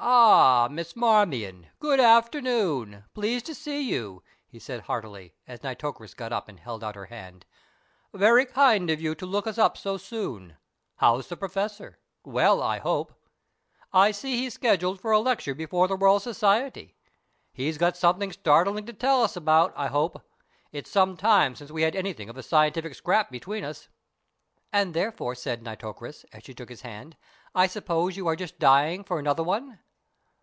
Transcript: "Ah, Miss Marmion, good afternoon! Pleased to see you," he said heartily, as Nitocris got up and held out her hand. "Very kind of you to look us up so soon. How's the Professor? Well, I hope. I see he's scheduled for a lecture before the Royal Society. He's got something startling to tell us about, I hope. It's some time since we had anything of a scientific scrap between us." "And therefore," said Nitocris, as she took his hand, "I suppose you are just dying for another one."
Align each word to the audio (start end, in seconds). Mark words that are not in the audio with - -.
"Ah, 0.00 0.68
Miss 0.70 0.94
Marmion, 0.94 1.70
good 1.80 1.98
afternoon! 1.98 3.02
Pleased 3.14 3.46
to 3.46 3.54
see 3.54 3.80
you," 3.80 4.22
he 4.46 4.60
said 4.60 4.82
heartily, 4.82 5.34
as 5.48 5.64
Nitocris 5.64 6.14
got 6.14 6.32
up 6.32 6.48
and 6.48 6.60
held 6.60 6.84
out 6.84 6.94
her 6.94 7.06
hand. 7.06 7.44
"Very 8.14 8.46
kind 8.46 8.90
of 8.90 9.00
you 9.00 9.16
to 9.16 9.26
look 9.26 9.48
us 9.48 9.58
up 9.58 9.76
so 9.76 9.96
soon. 9.96 10.56
How's 10.98 11.26
the 11.26 11.36
Professor? 11.36 11.98
Well, 12.22 12.62
I 12.62 12.78
hope. 12.78 13.12
I 13.92 14.12
see 14.12 14.36
he's 14.36 14.54
scheduled 14.54 15.00
for 15.00 15.10
a 15.10 15.18
lecture 15.18 15.52
before 15.52 15.88
the 15.88 15.96
Royal 15.96 16.20
Society. 16.20 16.94
He's 17.52 17.76
got 17.76 17.96
something 17.96 18.30
startling 18.30 18.86
to 18.86 18.92
tell 18.92 19.24
us 19.24 19.34
about, 19.34 19.72
I 19.76 19.88
hope. 19.88 20.22
It's 20.70 20.88
some 20.92 21.16
time 21.16 21.56
since 21.56 21.72
we 21.72 21.82
had 21.82 21.96
anything 21.96 22.28
of 22.30 22.36
a 22.38 22.42
scientific 22.44 22.94
scrap 22.94 23.32
between 23.32 23.64
us." 23.64 23.88
"And 24.72 24.94
therefore," 24.94 25.34
said 25.34 25.60
Nitocris, 25.64 26.24
as 26.32 26.44
she 26.44 26.54
took 26.54 26.68
his 26.68 26.82
hand, 26.82 27.16
"I 27.52 27.66
suppose 27.66 28.16
you 28.16 28.28
are 28.28 28.36
just 28.36 28.60
dying 28.60 29.02
for 29.02 29.18
another 29.18 29.42
one." 29.42 29.80